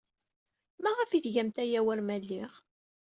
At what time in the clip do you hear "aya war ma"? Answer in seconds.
1.63-2.15